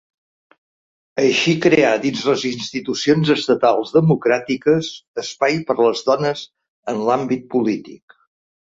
Així 1.23 1.53
creà 1.65 1.91
dins 2.05 2.23
les 2.29 2.45
institucions 2.53 3.33
estatals 3.35 3.93
democràtiques 3.99 4.91
espais 5.29 5.65
per 5.71 5.79
a 5.79 5.81
les 5.89 6.05
dones 6.13 6.45
en 6.97 7.09
l'àmbit 7.11 7.51
polític. 7.57 8.23